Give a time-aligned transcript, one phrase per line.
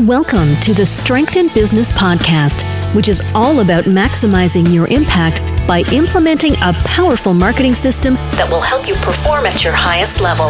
[0.00, 5.84] Welcome to the Strength in Business podcast, which is all about maximizing your impact by
[5.92, 10.46] implementing a powerful marketing system that will help you perform at your highest level.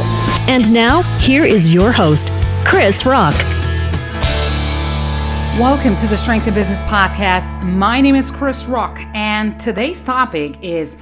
[0.49, 3.35] And now, here is your host, Krisz Rokk.
[5.61, 7.63] Welcome to the Strength in Business podcast.
[7.63, 10.97] My name is Krisz Rokk, and today's topic is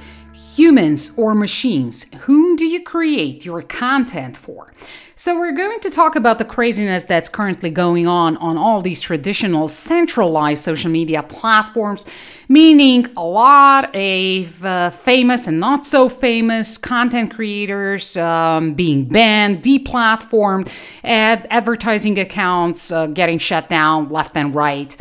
[0.57, 2.05] humans or machines.
[2.21, 4.73] Whom do you create your content for?
[5.15, 8.99] So, we're going to talk about the craziness that's currently going on on all these
[8.99, 12.05] traditional centralized social media platforms,
[12.49, 19.61] meaning a lot of uh, famous and not so famous content creators um, being banned,
[19.61, 20.69] deplatformed,
[21.03, 24.97] ad- advertising accounts uh, getting shut down left and right.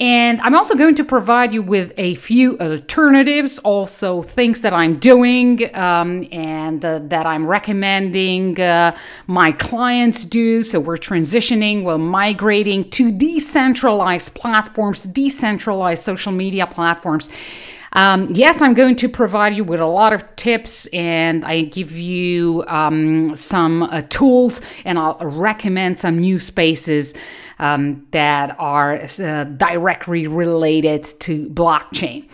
[0.00, 4.98] And I'm also going to provide you with a few alternatives, also things that I'm
[5.00, 10.62] doing um, and uh, that I'm recommending uh, my clients do.
[10.62, 17.28] So we're transitioning, we're migrating to decentralized platforms, decentralized social media platforms.
[17.94, 21.92] Um, yes, I'm going to provide you with a lot of tips and I give
[21.92, 27.14] you um, some uh, tools and I'll recommend some new spaces
[27.58, 32.28] um, that are uh, directly related to blockchain.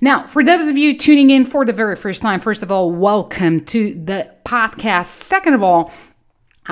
[0.00, 2.90] Now, for those of you tuning in for the very first time, first of all,
[2.90, 5.06] welcome to the podcast.
[5.06, 5.92] Second of all,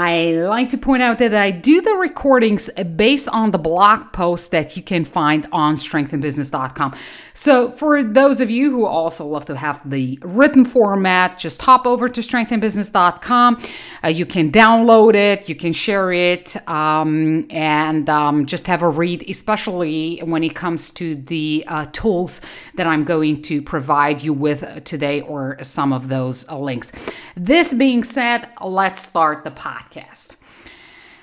[0.00, 4.52] I like to point out that I do the recordings based on the blog post
[4.52, 6.94] that you can find on strengthinbusiness.com.
[7.34, 11.84] So, for those of you who also love to have the written format, just hop
[11.84, 13.60] over to strengthinbusiness.com.
[14.04, 18.88] Uh, you can download it, you can share it, um, and um, just have a
[18.88, 22.40] read, especially when it comes to the uh, tools
[22.76, 26.92] that I'm going to provide you with today or some of those uh, links.
[27.36, 30.36] This being said, let's start the podcast podcast.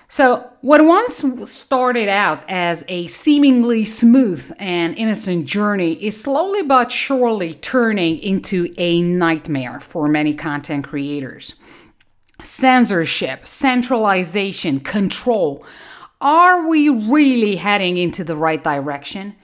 [0.08, 6.92] So, what once started out as a seemingly smooth and innocent journey is slowly but
[6.92, 11.56] surely turning into a nightmare for many content creators.
[12.44, 15.66] Censorship, centralization, control
[16.22, 19.36] are we really heading into the right direction?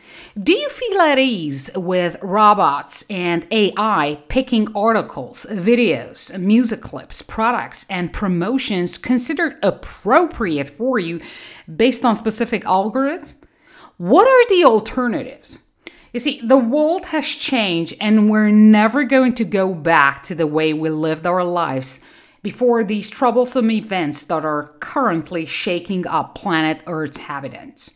[0.41, 7.85] Do you feel at ease with robots and AI picking articles, videos, music clips, products,
[7.89, 11.19] and promotions considered appropriate for you
[11.75, 13.33] based on specific algorithms?
[13.97, 15.59] What are the alternatives?
[16.13, 20.47] You see, the world has changed and we're never going to go back to the
[20.47, 22.01] way we lived our lives
[22.43, 27.93] before these troublesome events that are currently shaking up planet Earth's inhabitants.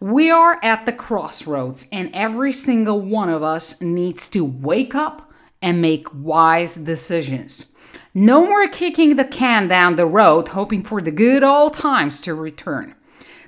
[0.00, 5.32] We are at the crossroads, and every single one of us needs to wake up
[5.60, 7.72] and make wise decisions.
[8.14, 12.34] No more kicking the can down the road, hoping for the good old times to
[12.34, 12.94] return.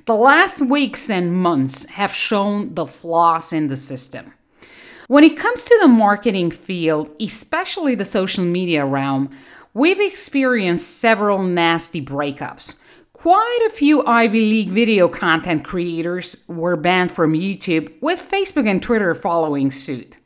[0.06, 4.32] The last weeks and months have shown the flaws in the system.
[5.10, 9.30] When it comes to the marketing field, especially the social media realm,
[9.74, 12.78] we've experienced several nasty breakups.
[13.12, 18.80] Quite a few Ivy League video content creators were banned from YouTube, with Facebook and
[18.80, 20.16] Twitter following suit.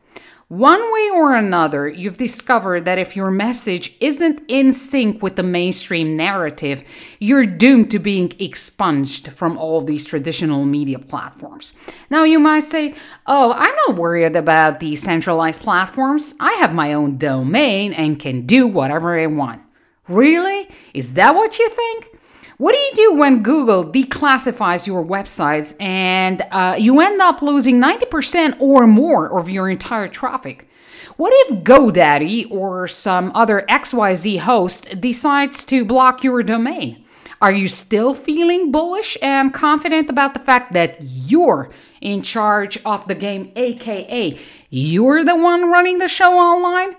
[0.54, 5.42] One way or another, you've discovered that if your message isn't in sync with the
[5.42, 6.84] mainstream narrative,
[7.18, 11.74] you're doomed to being expunged from all these traditional media platforms.
[12.08, 12.94] Now, you might say,
[13.26, 16.36] Oh, I'm not worried about these centralized platforms.
[16.38, 19.60] I have my own domain and can do whatever I want.
[20.08, 20.68] Really?
[20.92, 22.13] Is that what you think?
[22.56, 27.80] What do you do when Google declassifies your websites and uh, you end up losing
[27.80, 30.68] 90% or more of your entire traffic?
[31.16, 37.04] What if GoDaddy or some other XYZ host decides to block your domain?
[37.42, 43.08] Are you still feeling bullish and confident about the fact that you're in charge of
[43.08, 44.38] the game, aka
[44.70, 46.94] you're the one running the show online?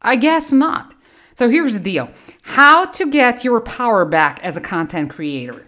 [0.00, 0.94] I guess not.
[1.34, 2.10] So here's the deal
[2.42, 5.66] how to get your power back as a content creator.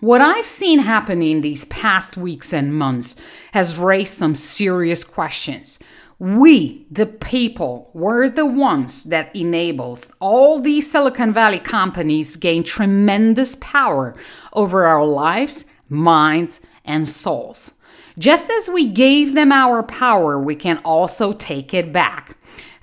[0.00, 3.16] What I've seen happening these past weeks and months
[3.52, 5.78] has raised some serious questions.
[6.18, 13.56] We, the people, were the ones that enabled all these Silicon Valley companies gain tremendous
[13.56, 14.14] power
[14.52, 17.72] over our lives, minds, and souls.
[18.18, 22.36] Just as we gave them our power, we can also take it back.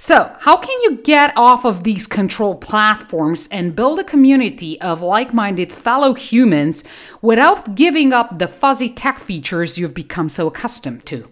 [0.03, 5.03] So, how can you get off of these control platforms and build a community of
[5.03, 6.83] like minded fellow humans
[7.21, 11.29] without giving up the fuzzy tech features you've become so accustomed to?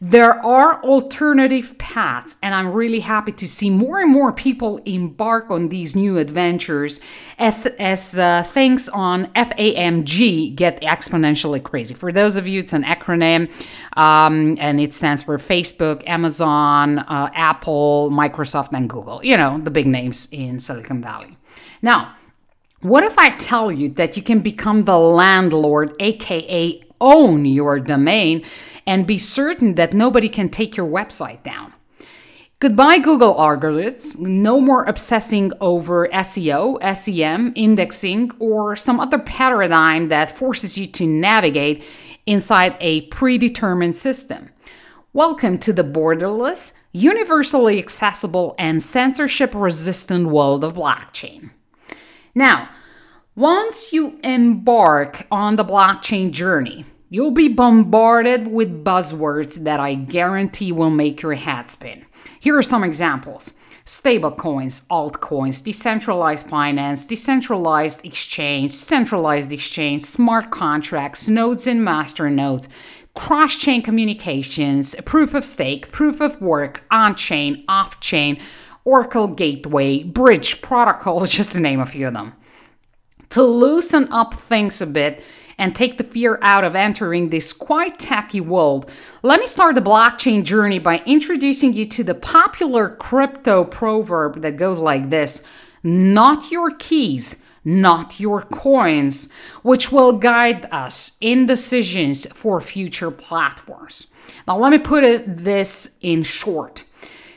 [0.00, 5.50] There are alternative paths, and I'm really happy to see more and more people embark
[5.50, 7.00] on these new adventures
[7.36, 11.94] as, as uh, things on FAMG get exponentially crazy.
[11.94, 13.50] For those of you, it's an acronym,
[13.96, 19.24] um, and it stands for Facebook, Amazon, uh, Apple, Microsoft, and Google.
[19.24, 21.36] You know, the big names in Silicon Valley.
[21.82, 22.14] Now,
[22.82, 28.44] what if I tell you that you can become the landlord, aka own your domain?
[28.88, 31.74] And be certain that nobody can take your website down.
[32.58, 34.18] Goodbye, Google algorithms.
[34.18, 41.06] No more obsessing over SEO, SEM, indexing, or some other paradigm that forces you to
[41.06, 41.84] navigate
[42.24, 44.48] inside a predetermined system.
[45.12, 51.50] Welcome to the borderless, universally accessible, and censorship resistant world of blockchain.
[52.34, 52.70] Now,
[53.36, 60.72] once you embark on the blockchain journey, You'll be bombarded with buzzwords that I guarantee
[60.72, 62.04] will make your head spin.
[62.38, 63.54] Here are some examples
[63.86, 72.68] stablecoins, altcoins, decentralized finance, decentralized exchange, centralized exchange, smart contracts, nodes and master nodes,
[73.14, 78.38] cross chain communications, proof of stake, proof of work, on chain, off chain,
[78.84, 82.34] Oracle Gateway, Bridge Protocol, just to name a few of them.
[83.30, 85.24] To loosen up things a bit,
[85.58, 88.90] and take the fear out of entering this quite tacky world,
[89.22, 94.56] let me start the blockchain journey by introducing you to the popular crypto proverb that
[94.56, 95.42] goes like this
[95.82, 99.30] Not your keys, not your coins,
[99.62, 104.06] which will guide us in decisions for future platforms.
[104.46, 106.84] Now, let me put it this in short.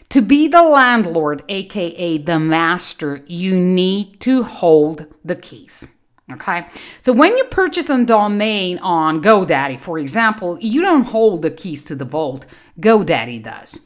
[0.09, 5.87] To be the landlord, aka the master, you need to hold the keys.
[6.33, 6.65] Okay,
[7.01, 11.83] so when you purchase a domain on GoDaddy, for example, you don't hold the keys
[11.85, 12.45] to the vault,
[12.79, 13.79] GoDaddy does.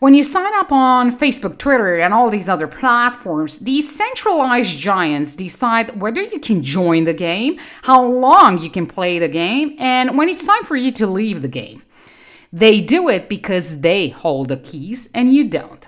[0.00, 5.36] When you sign up on Facebook, Twitter, and all these other platforms, these centralized giants
[5.36, 10.16] decide whether you can join the game, how long you can play the game, and
[10.16, 11.82] when it's time for you to leave the game.
[12.50, 15.86] They do it because they hold the keys and you don't.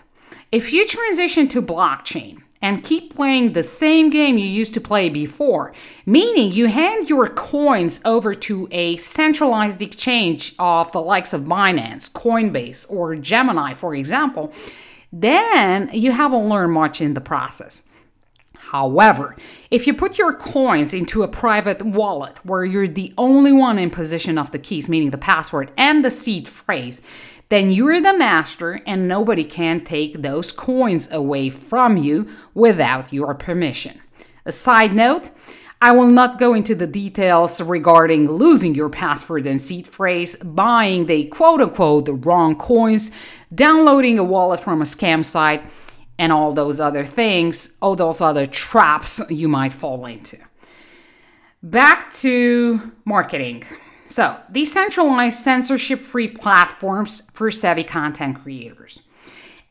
[0.52, 5.08] If you transition to blockchain, and keep playing the same game you used to play
[5.08, 5.74] before,
[6.06, 12.10] meaning you hand your coins over to a centralized exchange of the likes of Binance,
[12.10, 14.52] Coinbase, or Gemini, for example,
[15.12, 17.88] then you haven't learned much in the process.
[18.56, 19.36] However,
[19.70, 23.90] if you put your coins into a private wallet where you're the only one in
[23.90, 27.02] possession of the keys, meaning the password and the seed phrase,
[27.52, 33.34] then you're the master and nobody can take those coins away from you without your
[33.34, 34.00] permission.
[34.46, 35.30] A side note,
[35.82, 41.04] I will not go into the details regarding losing your password and seed phrase, buying
[41.04, 43.10] the quote unquote the wrong coins,
[43.54, 45.62] downloading a wallet from a scam site,
[46.18, 50.38] and all those other things, all those other traps you might fall into.
[51.62, 53.64] Back to marketing.
[54.12, 59.00] So, decentralized censorship free platforms for savvy content creators.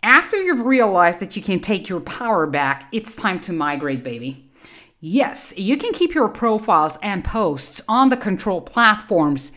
[0.01, 4.49] After you've realized that you can take your power back, it's time to migrate, baby.
[4.99, 9.51] Yes, you can keep your profiles and posts on the control platforms,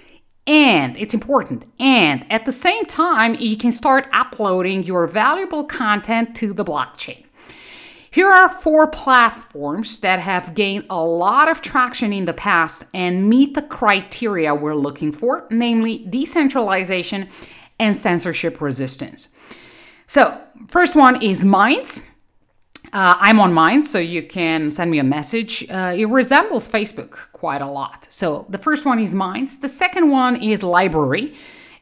[0.47, 6.37] and it's important, and at the same time, you can start uploading your valuable content
[6.37, 7.24] to the blockchain.
[8.15, 13.29] Here are four platforms that have gained a lot of traction in the past and
[13.29, 17.29] meet the criteria we're looking for, namely decentralization
[17.81, 19.31] and censorship resistance.
[20.07, 22.09] So, first one is Minds.
[22.93, 25.69] Uh, I'm on Minds, so you can send me a message.
[25.69, 28.07] Uh, it resembles Facebook quite a lot.
[28.11, 29.59] So, the first one is Minds.
[29.59, 31.35] The second one is LBRY.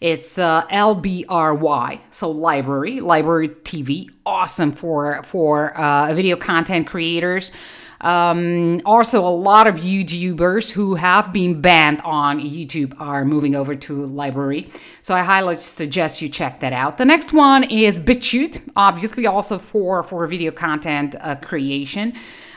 [0.02, 7.52] It's uh, LBRY, so library, library TV, awesome for for uh, video content creators.
[8.00, 13.76] Um, also, a lot of YouTubers who have been banned on YouTube are moving over
[13.76, 14.72] to Library.
[15.02, 16.98] So I highly suggest you check that out.
[16.98, 22.14] The next one is BitChute, obviously also for for video content uh, creation.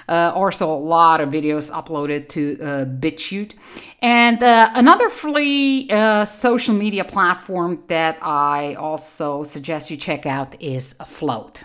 [0.08, 3.54] Uh, also, a lot of videos uploaded to uh, BitChute.
[4.02, 10.62] And uh, another free uh, social media platform that I also suggest you check out
[10.62, 11.64] is Flote.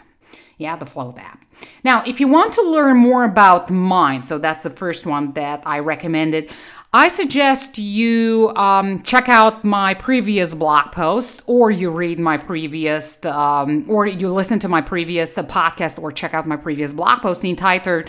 [0.57, 1.45] Yeah, the Flote app.
[1.85, 5.63] Now, if you want to learn more about Mind, so that's the first one that
[5.67, 6.51] I recommended.
[6.93, 13.25] I suggest you um, check out my previous blog post, or you read my previous,
[13.25, 17.45] um, or you listen to my previous podcast, or check out my previous blog post
[17.45, 18.07] entitled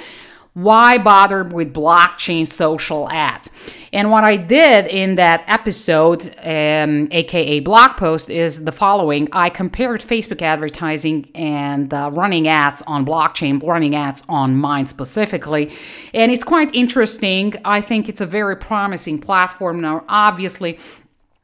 [0.53, 3.49] why bother with blockchain social ads?
[3.93, 9.49] And what I did in that episode, um, aka blog post, is the following I
[9.49, 15.71] compared Facebook advertising and uh, running ads on blockchain, running ads on mine specifically.
[16.13, 17.53] And it's quite interesting.
[17.63, 19.81] I think it's a very promising platform.
[19.81, 20.79] Now, obviously,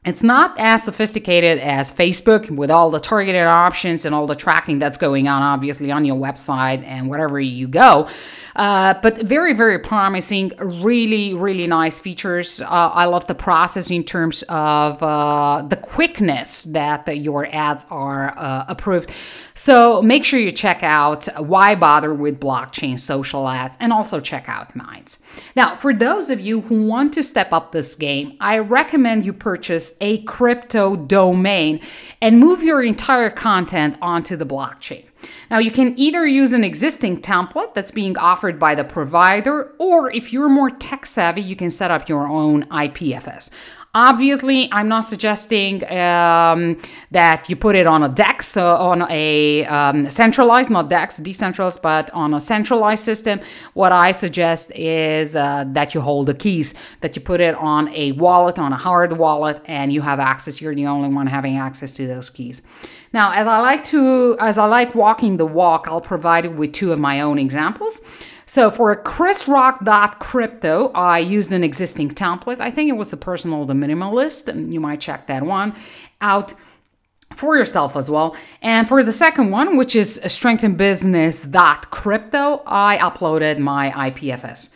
[0.04, 4.78] it's not as sophisticated as Facebook with all the targeted options and all the tracking
[4.78, 8.08] that's going on, obviously, on your website and wherever you go.
[8.56, 10.52] Uh, but very, very promising.
[10.58, 12.60] Really, really nice features.
[12.60, 18.36] Uh, I love the process in terms of uh, the quickness that your ads are
[18.38, 19.10] uh, approved.
[19.54, 24.48] So make sure you check out Why Bother with Blockchain Social Ads and also check
[24.48, 25.18] out Minds.
[25.56, 29.32] Now, for those of you who want to step up this game, I recommend you
[29.32, 31.80] purchase a crypto domain
[32.20, 35.04] and move your entire content onto the blockchain.
[35.50, 40.10] Now, you can either use an existing template that's being offered by the provider, or
[40.12, 43.50] if you're more tech savvy, you can set up your own IPFS.
[43.94, 46.78] Obviously, I'm not suggesting um,
[47.10, 51.80] that you put it on a DEX, so on a um, centralized, not DEX, decentralized,
[51.80, 53.40] but on a centralized system.
[53.72, 57.88] What I suggest is uh, that you hold the keys, that you put it on
[57.94, 60.60] a wallet, on a hard wallet, and you have access.
[60.60, 62.60] You're the only one having access to those keys.
[63.14, 66.72] Now, as I like to, as I like walking the walk, I'll provide it with
[66.74, 68.02] two of my own examples.
[68.48, 72.60] So for a kriszrokk.crypto, I used an existing template.
[72.60, 75.74] I think it was the personal, the minimalist, and you might check that one
[76.22, 76.54] out
[77.34, 78.34] for yourself as well.
[78.62, 84.72] And for the second one, which is a strengthinbusiness.crypto, I uploaded my IPFS.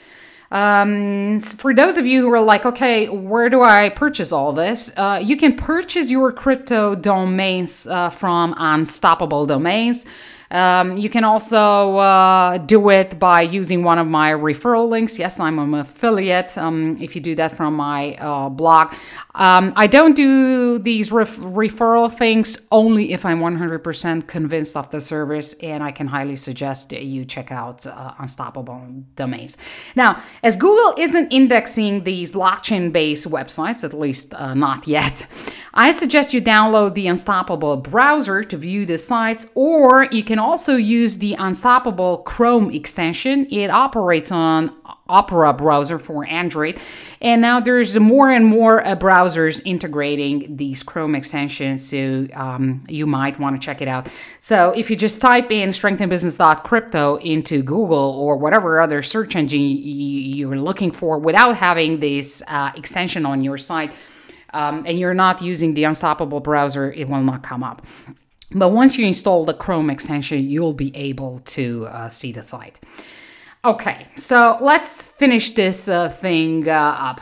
[0.51, 4.93] Um, for those of you who are like, okay, where do I purchase all this?
[4.99, 10.05] Uh, you can purchase your crypto domains uh, from Unstoppable Domains.
[10.53, 15.19] Um, you can also uh, do it by using one of my referral links.
[15.19, 16.57] Yes, I'm an affiliate.
[16.59, 18.93] Um, if you do that from my uh, blog,
[19.35, 25.01] um, I don't do these ref- referral things only if I'm 100% convinced of the
[25.01, 29.57] service, and I can highly suggest you check out uh, Unstoppable Domains.
[29.97, 35.27] Now, as Google isn't indexing these blockchain based websites, at least uh, not yet,
[35.75, 40.77] I suggest you download the Unstoppable browser to view the sites, or you can also
[40.77, 43.47] use the Unstoppable Chrome extension.
[43.51, 44.77] It operates on
[45.09, 46.79] Opera browser for Android.
[47.21, 53.07] And now there's more and more uh, browsers integrating these Chrome extensions, so um, you
[53.07, 54.13] might want to check it out.
[54.39, 60.57] So if you just type in strengthinbusiness.crypto into Google or whatever other search engine you're
[60.57, 63.93] looking for without having this uh, extension on your site,
[64.53, 67.87] um, and you're not using the Unstoppable browser, it will not come up.
[68.55, 72.79] But once you install the Chrome extension, you'll be able to uh, see the site.
[73.65, 77.21] Okay, so let's finish this uh, thing uh, up.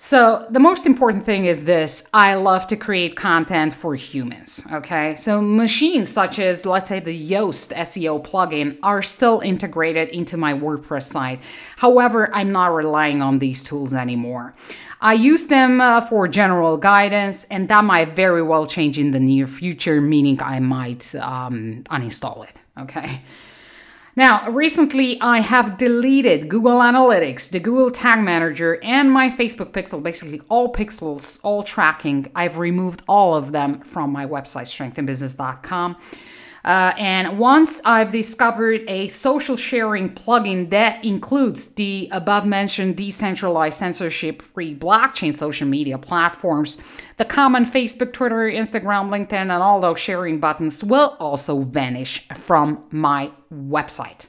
[0.00, 4.64] So, the most important thing is this I love to create content for humans.
[4.72, 10.36] Okay, so machines such as, let's say, the Yoast SEO plugin are still integrated into
[10.36, 11.42] my WordPress site.
[11.76, 14.54] However, I'm not relying on these tools anymore.
[15.00, 19.18] I use them uh, for general guidance, and that might very well change in the
[19.18, 22.62] near future, meaning I might um, uninstall it.
[22.78, 23.20] Okay.
[24.18, 30.02] Now, recently I have deleted Google Analytics, the Google Tag Manager, and my Facebook pixel,
[30.02, 32.26] basically all pixels, all tracking.
[32.34, 35.96] I've removed all of them from my website, strengthinbusiness.com.
[36.64, 43.78] Uh, and once I've discovered a social sharing plugin that includes the above mentioned decentralized
[43.78, 46.78] censorship free blockchain social media platforms,
[47.16, 52.84] the common Facebook, Twitter, Instagram, LinkedIn, and all those sharing buttons will also vanish from
[52.90, 54.26] my website.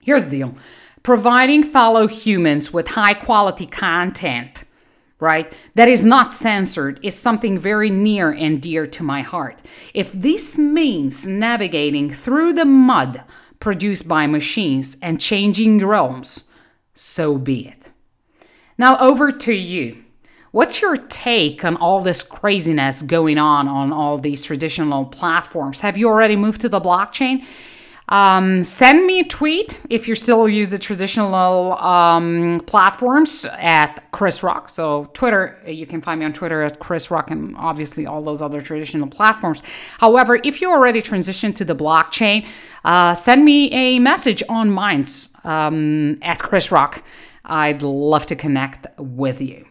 [0.00, 0.54] Here's the deal
[1.02, 4.64] providing fellow humans with high quality content
[5.20, 9.60] right, that is not censored is something very near and dear to my heart.
[9.94, 13.22] If this means navigating through the mud
[13.60, 16.44] produced by machines and changing realms,
[16.94, 17.90] so be it.
[18.78, 20.04] Now, over to you.
[20.52, 25.80] What's your take on all this craziness going on on all these traditional platforms?
[25.80, 27.44] Have you already moved to the blockchain?
[28.10, 34.42] Um, send me a tweet if you still use the traditional um, platforms at Krisz
[34.42, 34.68] Rokk.
[34.68, 38.42] So Twitter, you can find me on Twitter at Krisz Rokk, and obviously all those
[38.42, 39.62] other traditional platforms.
[39.98, 42.46] However, if you already transitioned to the blockchain,
[42.84, 47.02] uh, send me a message on Minds um, at Krisz Rokk.
[47.44, 49.66] I'd love to connect with you.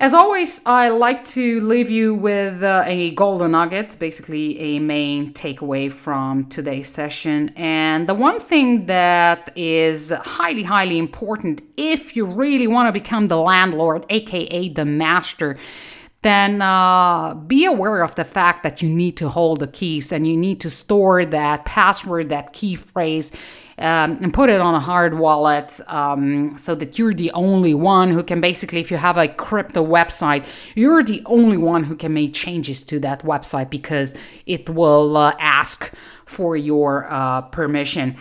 [0.00, 5.34] As always, I like to leave you with uh, a golden nugget, basically a main
[5.34, 7.52] takeaway from today's session.
[7.54, 13.28] And the one thing that is highly, highly important if you really want to become
[13.28, 15.58] the landlord, aka the master,
[16.22, 20.26] then uh, be aware of the fact that you need to hold the keys and
[20.26, 23.32] you need to store that password, that key phrase
[23.80, 28.10] um, and put it on a hard wallet um, so that you're the only one
[28.10, 32.12] who can basically, if you have a crypto website, you're the only one who can
[32.12, 35.92] make changes to that website because it will uh, ask
[36.26, 38.16] for your uh, permission.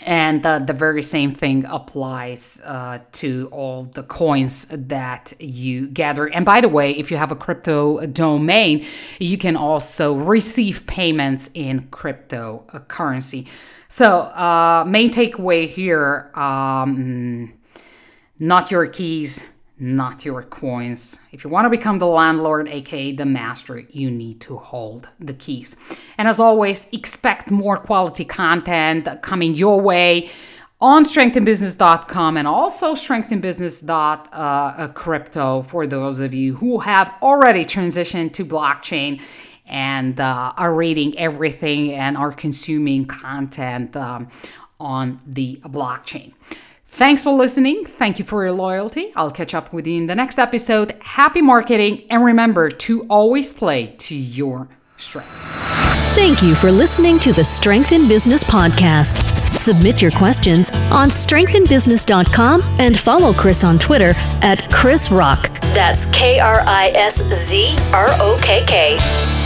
[0.00, 6.26] And uh, the very same thing applies uh, to all the coins that you gather.
[6.26, 8.84] And by the way, if you have a crypto domain,
[9.18, 13.46] you can also receive payments in cryptocurrency.
[13.88, 17.52] So, uh, main takeaway here um,
[18.38, 19.44] not your keys,
[19.78, 21.20] not your coins.
[21.32, 25.34] If you want to become the landlord, aka the master, you need to hold the
[25.34, 25.76] keys.
[26.18, 30.30] And as always, expect more quality content coming your way
[30.80, 38.44] on strengthinbusiness.com and also strengthinbusiness.crypto uh, for those of you who have already transitioned to
[38.44, 39.22] blockchain
[39.66, 44.28] and uh, are reading everything and are consuming content um,
[44.78, 46.32] on the blockchain.
[46.84, 47.84] Thanks for listening.
[47.84, 49.12] Thank you for your loyalty.
[49.16, 50.96] I'll catch up with you in the next episode.
[51.02, 55.50] Happy marketing, and remember to always play to your strengths.
[56.14, 59.22] Thank you for listening to the Strength in Business podcast.
[59.54, 65.60] Submit your questions on strengthinbusiness.com and follow Krisz on Twitter at Krisz Rokk.
[65.74, 69.45] That's K R I S Z R O K K.